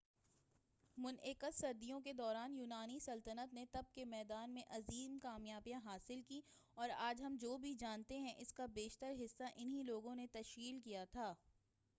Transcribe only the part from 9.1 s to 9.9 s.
حصّہ انھیں